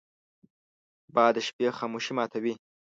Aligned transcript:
باد 1.15 1.33
د 1.35 1.37
شپې 1.47 1.67
خاموشي 1.77 2.13
ماتوي 2.17 2.53